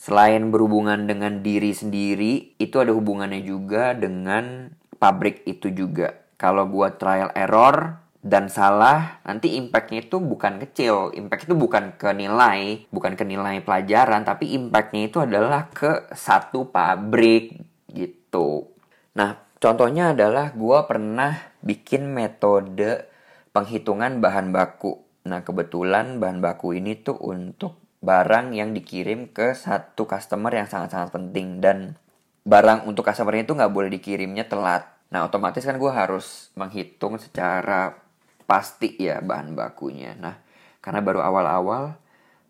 Selain 0.03 0.51
berhubungan 0.51 1.07
dengan 1.07 1.39
diri 1.39 1.71
sendiri, 1.71 2.59
itu 2.59 2.75
ada 2.75 2.91
hubungannya 2.91 3.39
juga 3.39 3.95
dengan 3.95 4.67
pabrik 4.99 5.47
itu 5.47 5.71
juga. 5.71 6.11
Kalau 6.35 6.67
gua 6.67 6.91
trial 6.91 7.31
error 7.35 8.03
dan 8.19 8.51
salah, 8.51 9.23
nanti 9.23 9.55
impactnya 9.55 10.03
itu 10.03 10.19
bukan 10.19 10.59
kecil. 10.59 11.15
Impact 11.15 11.47
itu 11.47 11.55
bukan 11.55 11.95
ke 11.95 12.11
nilai, 12.11 12.83
bukan 12.91 13.15
ke 13.15 13.23
nilai 13.23 13.63
pelajaran, 13.63 14.27
tapi 14.27 14.51
impactnya 14.51 15.07
itu 15.07 15.23
adalah 15.23 15.71
ke 15.71 16.11
satu 16.11 16.67
pabrik 16.67 17.63
gitu. 17.87 18.75
Nah, 19.15 19.39
contohnya 19.55 20.11
adalah 20.11 20.51
gua 20.51 20.83
pernah 20.83 21.52
bikin 21.63 22.11
metode 22.11 23.07
penghitungan 23.55 24.19
bahan 24.19 24.51
baku. 24.51 24.99
Nah, 25.23 25.41
kebetulan 25.41 26.19
bahan 26.19 26.43
baku 26.43 26.75
ini 26.75 26.99
tuh 26.99 27.15
untuk 27.17 27.79
barang 28.03 28.51
yang 28.51 28.75
dikirim 28.75 29.31
ke 29.31 29.55
satu 29.55 30.03
customer 30.03 30.51
yang 30.51 30.67
sangat-sangat 30.67 31.15
penting 31.15 31.63
dan 31.63 31.95
barang 32.43 32.83
untuk 32.83 33.07
customer 33.07 33.39
itu 33.39 33.55
nggak 33.55 33.71
boleh 33.71 33.87
dikirimnya 33.87 34.51
telat. 34.51 34.91
Nah, 35.07 35.23
otomatis 35.23 35.63
kan 35.63 35.79
gue 35.79 35.87
harus 35.87 36.51
menghitung 36.59 37.15
secara 37.15 37.95
pasti 38.43 38.99
ya 38.99 39.23
bahan 39.23 39.55
bakunya. 39.55 40.19
Nah, 40.19 40.35
karena 40.83 40.99
baru 40.99 41.23
awal-awal, 41.23 41.95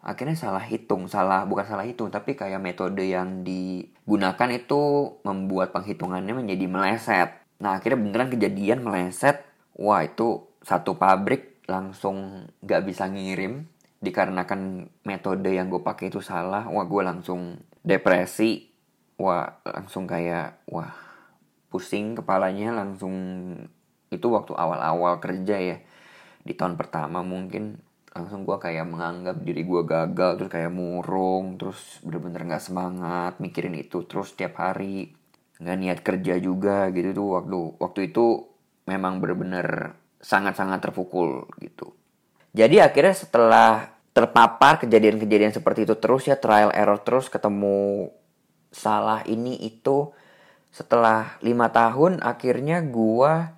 akhirnya 0.01 0.33
salah 0.33 0.65
hitung, 0.65 1.05
salah 1.05 1.45
bukan 1.45 1.69
salah 1.69 1.85
hitung, 1.85 2.09
tapi 2.09 2.33
kayak 2.33 2.57
metode 2.57 3.05
yang 3.05 3.45
digunakan 3.45 4.49
itu 4.49 4.81
membuat 5.21 5.69
penghitungannya 5.69 6.33
menjadi 6.33 6.65
meleset. 6.65 7.42
Nah, 7.61 7.77
akhirnya 7.77 7.99
beneran 8.01 8.33
kejadian 8.33 8.81
meleset. 8.81 9.45
Wah 9.77 10.05
itu 10.05 10.47
satu 10.63 10.95
pabrik 10.97 11.65
langsung 11.67 12.47
gak 12.63 12.85
bisa 12.87 13.09
ngirim. 13.09 13.67
Dikarenakan 14.03 14.91
metode 15.07 15.51
yang 15.55 15.71
gue 15.71 15.81
pakai 15.81 16.11
itu 16.11 16.19
salah. 16.19 16.67
Wah 16.67 16.85
gue 16.85 17.01
langsung 17.03 17.59
depresi. 17.83 18.67
Wah 19.19 19.63
langsung 19.63 20.09
kayak 20.09 20.65
wah 20.67 20.91
pusing 21.71 22.19
kepalanya. 22.19 22.75
Langsung 22.75 23.15
itu 24.11 24.27
waktu 24.27 24.53
awal-awal 24.53 25.23
kerja 25.23 25.55
ya. 25.55 25.77
Di 26.43 26.53
tahun 26.53 26.75
pertama 26.75 27.23
mungkin 27.23 27.79
langsung 28.13 28.45
gue 28.45 28.59
kayak 28.59 28.85
menganggap 28.85 29.39
diri 29.39 29.63
gue 29.63 29.81
gagal. 29.87 30.31
Terus 30.35 30.51
kayak 30.51 30.73
murung. 30.75 31.55
Terus 31.55 32.03
bener-bener 32.03 32.43
nggak 32.43 32.63
semangat 32.63 33.39
mikirin 33.39 33.79
itu. 33.79 34.03
Terus 34.03 34.35
setiap 34.35 34.59
hari 34.59 35.15
nggak 35.61 35.77
niat 35.77 35.99
kerja 36.01 36.39
juga 36.41 36.89
gitu 36.89 37.13
tuh 37.13 37.27
waktu 37.37 37.59
waktu 37.77 37.99
itu 38.13 38.25
memang 38.89 39.21
bener-bener 39.21 39.95
sangat-sangat 40.23 40.79
terpukul 40.89 41.45
gitu. 41.59 41.93
Jadi 42.53 42.79
akhirnya 42.79 43.15
setelah 43.17 43.93
terpapar 44.13 44.77
kejadian-kejadian 44.85 45.57
seperti 45.57 45.89
itu 45.89 45.97
terus 45.97 46.29
ya 46.29 46.37
trial 46.37 46.69
error 46.69 47.01
terus 47.01 47.27
ketemu 47.27 48.13
salah 48.69 49.25
ini 49.25 49.57
itu 49.57 50.13
setelah 50.69 51.37
lima 51.41 51.73
tahun 51.73 52.21
akhirnya 52.21 52.85
gua 52.85 53.57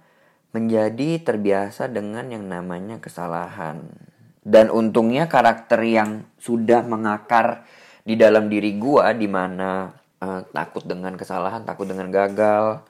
menjadi 0.56 1.20
terbiasa 1.20 1.92
dengan 1.92 2.32
yang 2.32 2.48
namanya 2.48 3.04
kesalahan 3.04 3.84
dan 4.48 4.72
untungnya 4.72 5.28
karakter 5.28 5.84
yang 5.84 6.24
sudah 6.40 6.88
mengakar 6.88 7.68
di 8.08 8.16
dalam 8.16 8.48
diri 8.48 8.80
gua 8.80 9.12
di 9.12 9.28
mana 9.28 9.92
uh, 10.26 10.42
takut 10.50 10.82
dengan 10.82 11.14
kesalahan 11.14 11.62
takut 11.62 11.86
dengan 11.86 12.10
gagal 12.10 12.82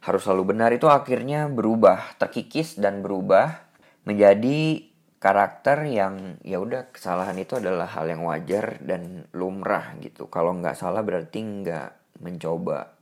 harus 0.00 0.24
selalu 0.24 0.56
benar 0.56 0.72
itu 0.72 0.88
akhirnya 0.88 1.46
berubah, 1.46 2.16
terkikis 2.16 2.80
dan 2.80 3.04
berubah 3.04 3.68
menjadi 4.08 4.88
karakter 5.20 5.84
yang 5.84 6.40
ya 6.40 6.56
udah 6.56 6.88
kesalahan 6.88 7.36
itu 7.36 7.60
adalah 7.60 7.84
hal 7.84 8.08
yang 8.08 8.24
wajar 8.24 8.80
dan 8.80 9.28
lumrah 9.36 9.92
gitu. 10.00 10.32
Kalau 10.32 10.56
nggak 10.56 10.80
salah 10.80 11.04
berarti 11.04 11.44
nggak 11.44 12.18
mencoba. 12.24 12.96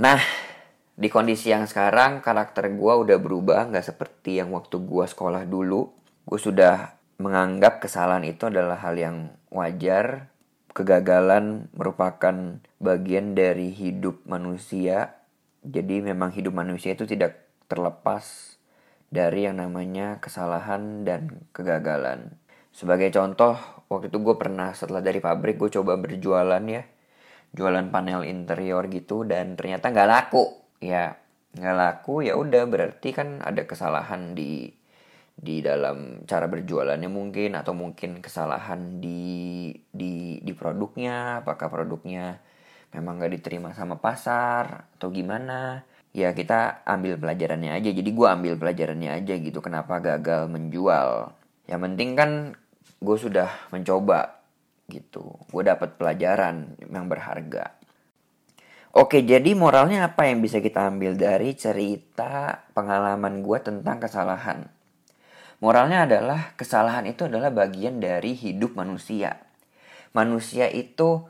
Nah, 0.00 0.20
di 0.96 1.12
kondisi 1.12 1.52
yang 1.52 1.68
sekarang 1.68 2.24
karakter 2.24 2.72
gue 2.72 2.92
udah 2.96 3.20
berubah 3.20 3.68
nggak 3.68 3.84
seperti 3.84 4.40
yang 4.40 4.56
waktu 4.56 4.80
gue 4.80 5.04
sekolah 5.04 5.44
dulu. 5.44 5.92
Gue 6.24 6.40
sudah 6.40 6.96
menganggap 7.20 7.84
kesalahan 7.84 8.24
itu 8.24 8.48
adalah 8.48 8.80
hal 8.80 8.96
yang 8.96 9.16
wajar. 9.52 10.32
Kegagalan 10.76 11.72
merupakan 11.72 12.60
bagian 12.76 13.32
dari 13.32 13.72
hidup 13.72 14.28
manusia 14.28 15.16
jadi 15.66 15.98
memang 15.98 16.30
hidup 16.30 16.54
manusia 16.54 16.94
itu 16.94 17.08
tidak 17.10 17.42
terlepas 17.66 18.54
dari 19.10 19.50
yang 19.50 19.58
namanya 19.58 20.22
kesalahan 20.22 21.02
dan 21.02 21.42
kegagalan. 21.50 22.38
Sebagai 22.70 23.10
contoh, 23.10 23.58
waktu 23.90 24.12
itu 24.14 24.22
gue 24.22 24.36
pernah 24.38 24.70
setelah 24.76 25.02
dari 25.02 25.18
pabrik 25.18 25.58
gue 25.58 25.74
coba 25.74 25.98
berjualan 25.98 26.62
ya. 26.62 26.86
Jualan 27.56 27.88
panel 27.90 28.22
interior 28.28 28.86
gitu 28.92 29.26
dan 29.26 29.58
ternyata 29.58 29.90
nggak 29.90 30.10
laku. 30.10 30.44
Ya 30.78 31.18
nggak 31.56 31.76
laku 31.76 32.20
ya 32.20 32.36
udah 32.36 32.68
berarti 32.68 33.16
kan 33.16 33.40
ada 33.40 33.64
kesalahan 33.64 34.36
di 34.36 34.70
di 35.36 35.60
dalam 35.60 36.24
cara 36.24 36.48
berjualannya 36.48 37.12
mungkin 37.12 37.60
atau 37.60 37.76
mungkin 37.76 38.24
kesalahan 38.24 39.04
di 39.04 39.68
di 39.92 40.40
di 40.40 40.52
produknya 40.56 41.44
apakah 41.44 41.68
produknya 41.68 42.40
memang 42.96 43.20
gak 43.20 43.36
diterima 43.36 43.76
sama 43.76 44.00
pasar 44.00 44.88
atau 44.96 45.12
gimana. 45.12 45.84
Ya 46.16 46.32
kita 46.32 46.80
ambil 46.88 47.20
pelajarannya 47.20 47.76
aja. 47.76 47.92
Jadi 47.92 48.08
gue 48.08 48.24
ambil 48.24 48.56
pelajarannya 48.56 49.20
aja 49.20 49.36
gitu 49.36 49.60
kenapa 49.60 50.00
gagal 50.00 50.48
menjual. 50.48 51.36
Yang 51.68 51.80
penting 51.84 52.10
kan 52.16 52.30
gue 53.04 53.16
sudah 53.20 53.52
mencoba 53.68 54.40
gitu. 54.88 55.36
Gue 55.52 55.62
dapat 55.68 56.00
pelajaran 56.00 56.80
yang 56.88 57.04
berharga. 57.12 57.76
Oke, 58.96 59.20
jadi 59.20 59.52
moralnya 59.52 60.08
apa 60.08 60.24
yang 60.24 60.40
bisa 60.40 60.64
kita 60.64 60.88
ambil 60.88 61.20
dari 61.20 61.52
cerita 61.52 62.64
pengalaman 62.72 63.44
gue 63.44 63.58
tentang 63.60 64.00
kesalahan? 64.00 64.72
Moralnya 65.64 66.04
adalah 66.04 66.52
kesalahan 66.58 67.08
itu 67.08 67.24
adalah 67.24 67.48
bagian 67.48 67.96
dari 67.96 68.36
hidup 68.36 68.76
manusia. 68.76 69.40
Manusia 70.12 70.68
itu 70.68 71.24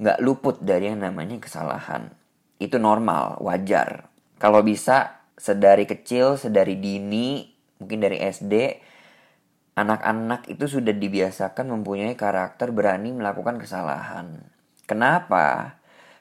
nggak 0.00 0.20
luput 0.20 0.60
dari 0.60 0.92
yang 0.92 1.00
namanya 1.00 1.40
kesalahan. 1.40 2.12
Itu 2.60 2.76
normal, 2.76 3.40
wajar. 3.40 4.08
Kalau 4.36 4.60
bisa 4.60 5.24
sedari 5.36 5.88
kecil, 5.88 6.36
sedari 6.36 6.76
dini, 6.76 7.48
mungkin 7.80 8.04
dari 8.04 8.20
SD, 8.20 8.80
anak-anak 9.76 10.48
itu 10.52 10.68
sudah 10.68 10.92
dibiasakan 10.92 11.72
mempunyai 11.72 12.12
karakter 12.16 12.72
berani 12.72 13.16
melakukan 13.16 13.56
kesalahan. 13.56 14.44
Kenapa? 14.84 15.76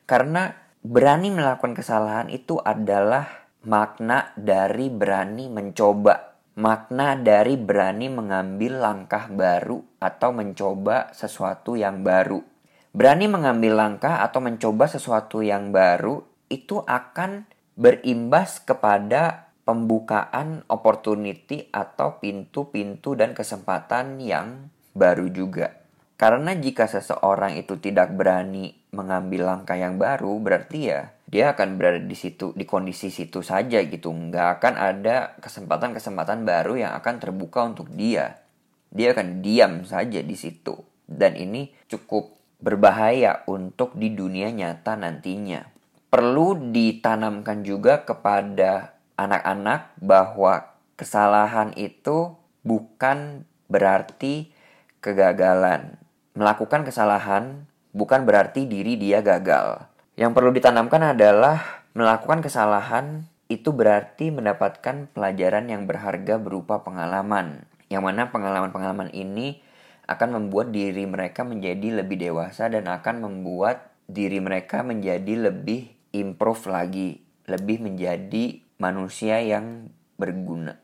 Karena 0.08 0.56
berani 0.80 1.36
melakukan 1.36 1.76
kesalahan 1.76 2.32
itu 2.32 2.56
adalah 2.64 3.28
makna 3.68 4.32
dari 4.40 4.88
berani 4.88 5.52
mencoba. 5.52 6.29
Makna 6.60 7.16
dari 7.16 7.56
berani 7.56 8.12
mengambil 8.12 8.84
langkah 8.84 9.32
baru 9.32 9.80
atau 9.96 10.36
mencoba 10.36 11.08
sesuatu 11.16 11.80
yang 11.80 12.04
baru. 12.04 12.44
Berani 12.92 13.32
mengambil 13.32 13.80
langkah 13.80 14.20
atau 14.20 14.44
mencoba 14.44 14.92
sesuatu 14.92 15.40
yang 15.40 15.72
baru 15.72 16.20
itu 16.52 16.84
akan 16.84 17.48
berimbas 17.80 18.60
kepada 18.60 19.56
pembukaan 19.64 20.68
opportunity 20.68 21.72
atau 21.72 22.20
pintu-pintu 22.20 23.16
dan 23.16 23.32
kesempatan 23.32 24.20
yang 24.20 24.68
baru 24.92 25.32
juga. 25.32 25.80
Karena 26.20 26.52
jika 26.60 26.92
seseorang 26.92 27.56
itu 27.56 27.80
tidak 27.80 28.12
berani 28.12 28.76
mengambil 28.92 29.48
langkah 29.48 29.80
yang 29.80 29.96
baru 29.96 30.36
berarti 30.44 30.80
ya 30.92 31.08
dia 31.30 31.54
akan 31.54 31.78
berada 31.78 32.02
di 32.02 32.18
situ 32.18 32.58
di 32.58 32.66
kondisi 32.66 33.14
situ 33.14 33.46
saja 33.46 33.78
gitu. 33.86 34.10
Nggak 34.10 34.48
akan 34.58 34.74
ada 34.82 35.38
kesempatan-kesempatan 35.38 36.42
baru 36.42 36.82
yang 36.82 36.98
akan 36.98 37.16
terbuka 37.22 37.70
untuk 37.70 37.94
dia. 37.94 38.42
Dia 38.90 39.14
akan 39.14 39.46
diam 39.46 39.86
saja 39.86 40.26
di 40.26 40.34
situ. 40.34 40.74
Dan 41.06 41.38
ini 41.38 41.70
cukup 41.86 42.34
berbahaya 42.58 43.46
untuk 43.46 43.94
di 43.94 44.10
dunia 44.10 44.50
nyata 44.50 44.98
nantinya. 44.98 45.70
Perlu 46.10 46.74
ditanamkan 46.74 47.62
juga 47.62 48.02
kepada 48.02 48.98
anak-anak 49.14 50.02
bahwa 50.02 50.74
kesalahan 50.98 51.78
itu 51.78 52.34
bukan 52.66 53.46
berarti 53.70 54.50
kegagalan. 54.98 56.02
Melakukan 56.34 56.82
kesalahan 56.82 57.70
bukan 57.94 58.26
berarti 58.26 58.66
diri 58.66 58.98
dia 58.98 59.22
gagal. 59.22 59.89
Yang 60.20 60.36
perlu 60.36 60.52
ditanamkan 60.52 61.16
adalah 61.16 61.88
melakukan 61.96 62.44
kesalahan 62.44 63.24
itu 63.48 63.72
berarti 63.72 64.36
mendapatkan 64.36 65.08
pelajaran 65.16 65.72
yang 65.72 65.88
berharga 65.88 66.36
berupa 66.36 66.84
pengalaman. 66.84 67.64
Yang 67.88 68.04
mana 68.04 68.28
pengalaman-pengalaman 68.28 69.16
ini 69.16 69.64
akan 70.12 70.36
membuat 70.36 70.76
diri 70.76 71.08
mereka 71.08 71.48
menjadi 71.48 72.04
lebih 72.04 72.20
dewasa 72.20 72.68
dan 72.68 72.92
akan 72.92 73.24
membuat 73.24 73.96
diri 74.12 74.44
mereka 74.44 74.84
menjadi 74.84 75.40
lebih 75.40 75.88
improve 76.12 76.68
lagi, 76.68 77.24
lebih 77.48 77.80
menjadi 77.80 78.60
manusia 78.76 79.40
yang 79.40 79.88
berguna. 80.20 80.76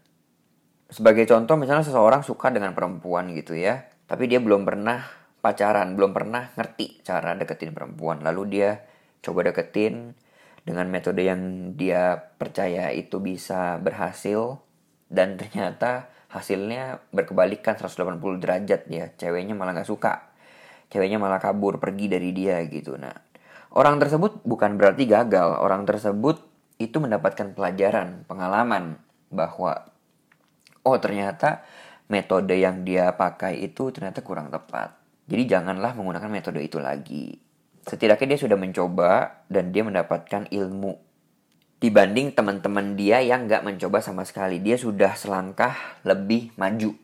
Sebagai 0.87 1.27
contoh 1.27 1.59
misalnya 1.59 1.83
seseorang 1.83 2.23
suka 2.23 2.55
dengan 2.55 2.71
perempuan 2.71 3.35
gitu 3.35 3.51
ya, 3.51 3.83
tapi 4.07 4.31
dia 4.31 4.39
belum 4.39 4.63
pernah 4.63 5.03
pacaran, 5.43 5.91
belum 5.99 6.15
pernah 6.15 6.55
ngerti 6.55 7.03
cara 7.03 7.35
deketin 7.35 7.75
perempuan. 7.75 8.23
Lalu 8.23 8.43
dia 8.47 8.94
coba 9.25 9.49
deketin 9.49 10.13
dengan 10.61 10.85
metode 10.89 11.25
yang 11.25 11.73
dia 11.73 12.29
percaya 12.37 12.93
itu 12.93 13.17
bisa 13.17 13.81
berhasil 13.81 14.61
dan 15.09 15.37
ternyata 15.41 16.13
hasilnya 16.29 17.01
berkebalikan 17.09 17.77
180 17.77 18.21
derajat 18.41 18.81
ya. 18.89 19.09
Ceweknya 19.17 19.57
malah 19.57 19.73
gak 19.73 19.89
suka. 19.89 20.29
Ceweknya 20.93 21.17
malah 21.17 21.41
kabur 21.41 21.81
pergi 21.81 22.05
dari 22.05 22.29
dia 22.29 22.61
gitu. 22.69 22.93
Nah, 22.97 23.13
orang 23.73 23.97
tersebut 23.97 24.45
bukan 24.45 24.77
berarti 24.77 25.09
gagal. 25.09 25.57
Orang 25.57 25.89
tersebut 25.89 26.41
itu 26.77 27.01
mendapatkan 27.01 27.57
pelajaran, 27.57 28.27
pengalaman 28.29 29.01
bahwa 29.33 29.89
oh 30.85 30.97
ternyata 31.01 31.65
metode 32.11 32.53
yang 32.53 32.85
dia 32.85 33.17
pakai 33.17 33.65
itu 33.65 33.89
ternyata 33.89 34.21
kurang 34.21 34.53
tepat 34.53 35.05
jadi 35.25 35.57
janganlah 35.57 35.97
menggunakan 35.97 36.29
metode 36.29 36.61
itu 36.61 36.77
lagi. 36.77 37.44
Setidaknya 37.85 38.33
dia 38.33 38.39
sudah 38.41 38.57
mencoba 38.57 39.45
dan 39.45 39.69
dia 39.69 39.85
mendapatkan 39.85 40.49
ilmu. 40.49 40.97
Dibanding 41.77 42.33
teman-teman 42.33 42.97
dia 42.97 43.21
yang 43.21 43.45
nggak 43.45 43.61
mencoba 43.61 44.01
sama 44.01 44.25
sekali. 44.25 44.57
Dia 44.57 44.73
sudah 44.73 45.13
selangkah 45.13 46.01
lebih 46.01 46.49
maju. 46.57 46.97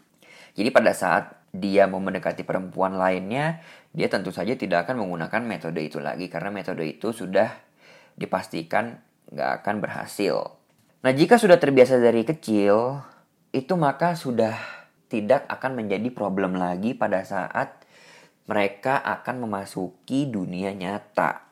Jadi 0.57 0.69
pada 0.73 0.97
saat 0.97 1.37
dia 1.53 1.85
mau 1.85 2.01
mendekati 2.01 2.41
perempuan 2.41 2.97
lainnya, 2.97 3.61
dia 3.93 4.09
tentu 4.09 4.33
saja 4.33 4.57
tidak 4.57 4.89
akan 4.89 5.05
menggunakan 5.05 5.41
metode 5.45 5.85
itu 5.85 6.01
lagi. 6.01 6.25
Karena 6.33 6.49
metode 6.49 6.81
itu 6.81 7.13
sudah 7.13 7.53
dipastikan 8.17 8.97
nggak 9.29 9.61
akan 9.61 9.75
berhasil. 9.85 10.57
Nah 11.05 11.13
jika 11.13 11.37
sudah 11.37 11.61
terbiasa 11.61 12.01
dari 12.01 12.25
kecil, 12.25 13.05
itu 13.53 13.73
maka 13.77 14.17
sudah 14.17 14.57
tidak 15.11 15.45
akan 15.45 15.83
menjadi 15.83 16.09
problem 16.09 16.57
lagi 16.57 16.97
pada 16.97 17.21
saat 17.21 17.80
mereka 18.45 19.01
akan 19.01 19.47
memasuki 19.47 20.29
dunia 20.29 20.73
nyata. 20.73 21.47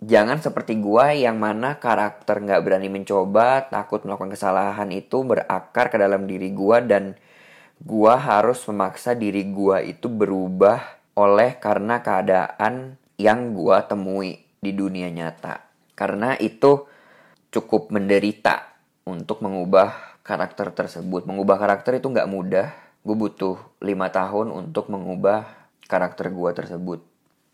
Jangan 0.00 0.40
seperti 0.40 0.80
gua 0.80 1.12
yang 1.12 1.36
mana 1.36 1.76
karakter 1.76 2.40
nggak 2.40 2.62
berani 2.64 2.88
mencoba, 2.88 3.68
takut 3.68 4.00
melakukan 4.02 4.32
kesalahan 4.32 4.88
itu 4.88 5.20
berakar 5.20 5.92
ke 5.92 6.00
dalam 6.00 6.24
diri 6.24 6.48
gua 6.56 6.80
dan 6.80 7.20
gua 7.84 8.16
harus 8.16 8.64
memaksa 8.64 9.12
diri 9.12 9.44
gua 9.52 9.84
itu 9.84 10.08
berubah 10.08 10.80
oleh 11.20 11.60
karena 11.60 12.00
keadaan 12.00 12.96
yang 13.20 13.52
gua 13.52 13.84
temui 13.84 14.40
di 14.56 14.72
dunia 14.72 15.12
nyata. 15.12 15.60
Karena 15.92 16.32
itu 16.40 16.88
cukup 17.52 17.92
menderita 17.92 18.72
untuk 19.04 19.44
mengubah 19.44 20.16
karakter 20.24 20.72
tersebut. 20.72 21.28
Mengubah 21.28 21.60
karakter 21.60 22.00
itu 22.00 22.08
nggak 22.08 22.30
mudah. 22.30 22.72
Gue 23.04 23.16
butuh 23.16 23.56
lima 23.84 24.08
tahun 24.08 24.48
untuk 24.48 24.88
mengubah 24.88 25.59
karakter 25.86 26.32
gue 26.34 26.50
tersebut. 26.52 27.00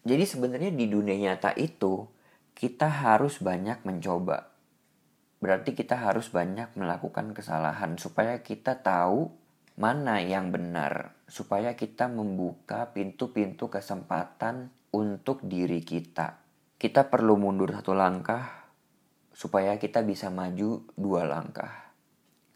Jadi 0.07 0.23
sebenarnya 0.23 0.71
di 0.71 0.87
dunia 0.87 1.19
nyata 1.19 1.51
itu 1.59 2.07
kita 2.55 2.87
harus 2.89 3.43
banyak 3.43 3.83
mencoba. 3.83 4.55
Berarti 5.43 5.77
kita 5.77 5.99
harus 5.99 6.33
banyak 6.33 6.79
melakukan 6.79 7.37
kesalahan 7.37 8.01
supaya 8.01 8.41
kita 8.41 8.81
tahu 8.81 9.29
mana 9.77 10.25
yang 10.25 10.49
benar, 10.49 11.13
supaya 11.29 11.77
kita 11.77 12.09
membuka 12.09 12.95
pintu-pintu 12.97 13.69
kesempatan 13.69 14.73
untuk 14.95 15.45
diri 15.45 15.85
kita. 15.85 16.41
Kita 16.81 17.11
perlu 17.13 17.37
mundur 17.37 17.75
satu 17.77 17.93
langkah 17.93 18.73
supaya 19.37 19.77
kita 19.77 20.01
bisa 20.01 20.33
maju 20.33 20.87
dua 20.97 21.29
langkah. 21.29 21.93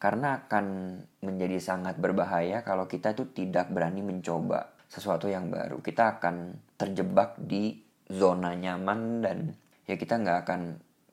Karena 0.01 0.41
akan 0.41 0.97
menjadi 1.21 1.61
sangat 1.61 2.01
berbahaya 2.01 2.65
kalau 2.65 2.89
kita 2.89 3.13
tuh 3.13 3.37
tidak 3.37 3.69
berani 3.69 4.01
mencoba 4.01 4.80
sesuatu 4.91 5.31
yang 5.31 5.49
baru. 5.49 5.79
Kita 5.79 6.19
akan 6.19 6.59
terjebak 6.75 7.39
di 7.39 7.79
zona 8.11 8.59
nyaman 8.59 9.23
dan 9.23 9.39
ya 9.87 9.95
kita 9.95 10.19
nggak 10.19 10.39
akan 10.45 10.61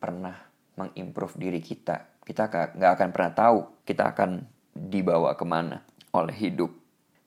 pernah 0.02 0.34
mengimprove 0.82 1.38
diri 1.38 1.62
kita. 1.62 2.18
Kita 2.26 2.50
nggak 2.50 2.92
akan 2.98 3.10
pernah 3.14 3.34
tahu 3.38 3.60
kita 3.86 4.18
akan 4.18 4.42
dibawa 4.74 5.38
ke 5.38 5.46
mana 5.46 5.86
oleh 6.18 6.34
hidup. 6.34 6.74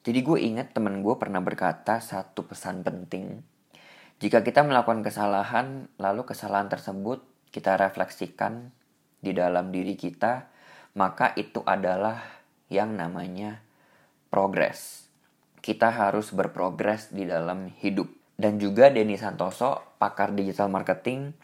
Jadi 0.02 0.18
gue 0.26 0.38
ingat 0.42 0.74
temen 0.74 1.06
gue 1.06 1.14
pernah 1.14 1.38
berkata 1.38 2.02
satu 2.02 2.44
pesan 2.50 2.82
penting. 2.82 3.46
Jika 4.20 4.44
kita 4.44 4.66
melakukan 4.66 5.06
kesalahan 5.06 5.88
lalu 5.96 6.26
kesalahan 6.28 6.68
tersebut 6.68 7.24
kita 7.54 7.78
refleksikan 7.78 8.74
di 9.20 9.32
dalam 9.32 9.72
diri 9.72 9.96
kita 9.96 10.50
maka 10.96 11.32
itu 11.38 11.62
adalah 11.64 12.18
yang 12.72 12.98
namanya 12.98 13.62
progres 14.32 15.09
kita 15.60 15.92
harus 15.92 16.32
berprogres 16.32 17.12
di 17.12 17.28
dalam 17.28 17.72
hidup. 17.80 18.08
Dan 18.40 18.56
juga 18.56 18.88
Denny 18.88 19.20
Santoso, 19.20 19.96
pakar 20.00 20.32
digital 20.32 20.72
marketing, 20.72 21.36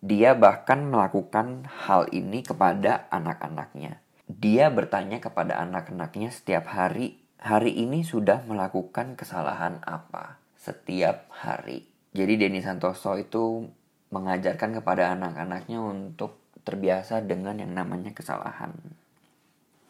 dia 0.00 0.32
bahkan 0.32 0.88
melakukan 0.88 1.68
hal 1.86 2.08
ini 2.10 2.40
kepada 2.40 3.06
anak-anaknya. 3.12 4.00
Dia 4.28 4.72
bertanya 4.72 5.20
kepada 5.20 5.60
anak-anaknya 5.60 6.32
setiap 6.32 6.72
hari, 6.72 7.20
hari 7.40 7.76
ini 7.76 8.04
sudah 8.04 8.44
melakukan 8.48 9.16
kesalahan 9.16 9.80
apa 9.84 10.40
setiap 10.56 11.28
hari. 11.32 11.86
Jadi 12.12 12.34
Denny 12.40 12.60
Santoso 12.64 13.14
itu 13.20 13.68
mengajarkan 14.08 14.80
kepada 14.80 15.12
anak-anaknya 15.12 15.78
untuk 15.80 16.40
terbiasa 16.64 17.24
dengan 17.24 17.60
yang 17.60 17.72
namanya 17.72 18.12
kesalahan. 18.12 18.72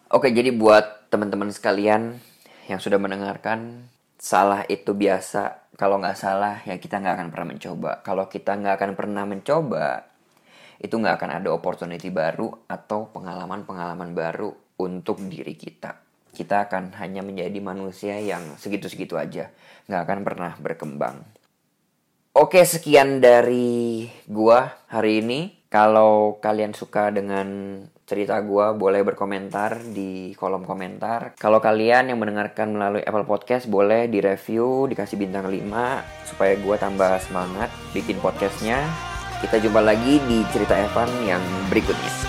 Oke, 0.09 0.33
jadi 0.33 0.55
buat 0.55 1.11
teman-teman 1.13 1.53
sekalian 1.53 2.17
yang 2.69 2.79
sudah 2.79 3.01
mendengarkan 3.01 3.89
salah 4.21 4.63
itu 4.69 4.93
biasa 4.93 5.73
kalau 5.81 5.99
nggak 5.99 6.19
salah 6.19 6.61
ya 6.69 6.77
kita 6.77 7.01
nggak 7.01 7.15
akan 7.17 7.29
pernah 7.33 7.49
mencoba 7.55 7.91
kalau 8.05 8.25
kita 8.29 8.55
nggak 8.61 8.75
akan 8.77 8.93
pernah 8.93 9.25
mencoba 9.25 10.09
itu 10.79 10.95
nggak 10.95 11.19
akan 11.19 11.31
ada 11.43 11.49
opportunity 11.51 12.07
baru 12.09 12.55
atau 12.71 13.11
pengalaman-pengalaman 13.11 14.15
baru 14.15 14.55
untuk 14.79 15.19
diri 15.27 15.59
kita. 15.59 15.99
Kita 16.31 16.71
akan 16.71 16.95
hanya 17.03 17.27
menjadi 17.27 17.59
manusia 17.59 18.15
yang 18.23 18.55
segitu-segitu 18.55 19.19
aja, 19.19 19.51
nggak 19.91 20.03
akan 20.07 20.21
pernah 20.23 20.53
berkembang. 20.63 21.19
Oke, 22.39 22.63
sekian 22.63 23.19
dari 23.19 24.07
gua 24.31 24.71
hari 24.87 25.19
ini. 25.19 25.41
Kalau 25.69 26.39
kalian 26.41 26.73
suka 26.73 27.11
dengan 27.13 27.83
cerita 28.09 28.41
gua, 28.41 28.73
boleh 28.73 29.05
berkomentar 29.05 29.85
di 29.93 30.33
kolom 30.33 30.65
komentar. 30.65 31.37
Kalau 31.37 31.61
kalian 31.61 32.09
yang 32.09 32.17
mendengarkan 32.17 32.73
melalui 32.73 33.05
Apple 33.05 33.29
Podcast, 33.29 33.69
boleh 33.69 34.09
di-review, 34.09 34.89
dikasih 34.89 35.21
bintang 35.21 35.45
5, 35.45 36.01
supaya 36.25 36.57
gua 36.65 36.81
tambah 36.81 37.21
semangat 37.21 37.69
bikin 37.93 38.17
podcastnya. 38.25 38.81
Kita 39.45 39.61
jumpa 39.61 39.85
lagi 39.85 40.19
di 40.25 40.43
cerita 40.51 40.75
Evan 40.75 41.13
yang 41.29 41.45
berikutnya. 41.69 42.28